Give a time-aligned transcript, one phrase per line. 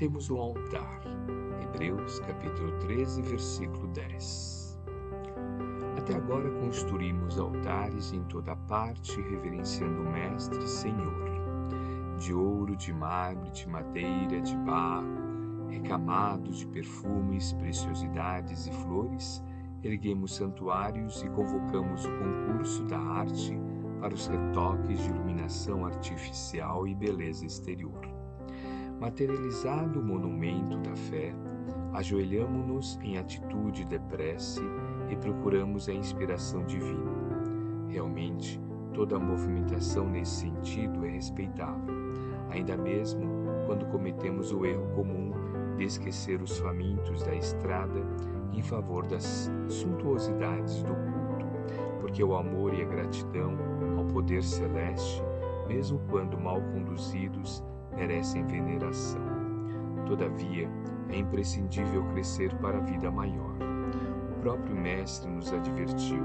[0.00, 1.02] temos um altar.
[1.62, 4.80] Hebreus capítulo 13, versículo 10.
[5.98, 11.28] Até agora construímos altares em toda parte, reverenciando o Mestre Senhor,
[12.18, 19.44] de ouro, de mármore, de madeira, de barro, recamados de perfumes, preciosidades e flores,
[19.82, 23.52] erguemos santuários e convocamos o concurso da arte
[24.00, 28.19] para os retoques de iluminação artificial e beleza exterior.
[29.00, 31.34] Materializado o monumento da fé,
[31.94, 34.60] ajoelhamo-nos em atitude de prece
[35.08, 37.10] e procuramos a inspiração divina.
[37.88, 38.60] Realmente,
[38.92, 41.94] toda movimentação nesse sentido é respeitável,
[42.50, 43.22] ainda mesmo
[43.64, 45.32] quando cometemos o erro comum
[45.78, 48.02] de esquecer os famintos da estrada
[48.52, 51.46] em favor das suntuosidades do culto,
[52.02, 53.56] porque o amor e a gratidão
[53.96, 55.22] ao poder celeste,
[55.66, 57.64] mesmo quando mal conduzidos,
[57.96, 59.20] merecem veneração.
[60.06, 60.68] Todavia,
[61.08, 63.54] é imprescindível crescer para a vida maior.
[64.30, 66.22] O próprio Mestre nos advertiu,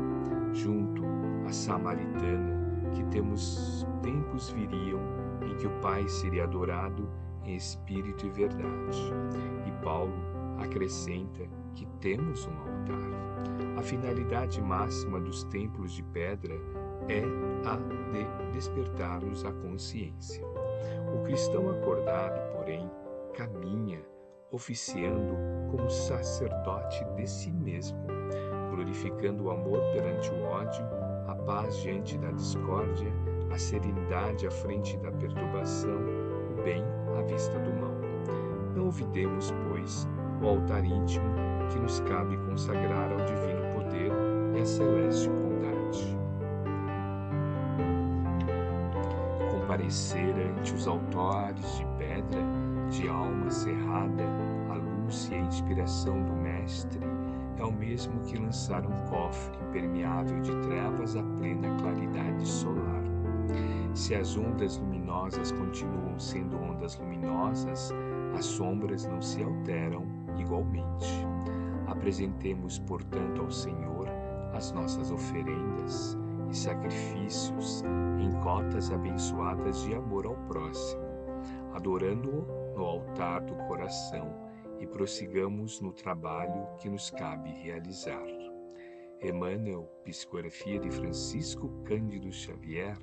[0.53, 1.03] junto
[1.47, 4.99] à Samaritana, que temos tempos viriam
[5.41, 7.09] em que o Pai seria adorado
[7.43, 9.13] em espírito e verdade.
[9.65, 10.13] E Paulo
[10.57, 13.77] acrescenta que temos um altar.
[13.77, 16.55] A finalidade máxima dos templos de pedra
[17.09, 17.21] é
[17.67, 17.75] a
[18.11, 20.54] de despertar-nos a consciência.
[21.13, 22.89] O cristão acordado, porém,
[23.33, 23.99] caminha
[24.51, 25.35] oficiando
[25.69, 27.97] como sacerdote de si mesmo,
[28.69, 30.85] glorificando o amor perante o ódio,
[31.27, 33.11] a paz diante da discórdia,
[33.51, 35.99] a serenidade à frente da perturbação,
[36.51, 36.83] o bem
[37.17, 37.95] à vista do mal.
[38.75, 40.07] Não olvidemos, pois,
[40.41, 41.25] o altar íntimo
[41.71, 44.11] que nos cabe consagrar ao divino poder
[44.55, 45.54] e à celeste bondade.
[49.85, 52.41] Comparecer ante os altares de pedra,
[52.89, 54.23] de alma cerrada,
[54.71, 56.99] a luz e a inspiração do Mestre
[57.59, 63.03] é o mesmo que lançar um cofre impermeável de trevas à plena claridade solar.
[63.93, 67.93] Se as ondas luminosas continuam sendo ondas luminosas,
[68.35, 70.03] as sombras não se alteram
[70.39, 71.27] igualmente.
[71.85, 74.09] Apresentemos, portanto, ao Senhor
[74.51, 76.17] as nossas oferendas
[76.49, 77.83] e sacrifícios
[78.19, 81.03] em cotas abençoadas de amor ao próximo,
[81.73, 84.33] adorando-o no altar do coração
[84.79, 88.25] e prossigamos no trabalho que nos cabe realizar.
[89.21, 92.97] Emmanuel, Psicografia de Francisco Cândido Xavier,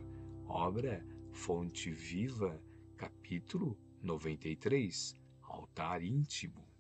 [0.47, 2.61] obra Fonte Viva,
[2.97, 6.72] capítulo 93, Altar Íntimo.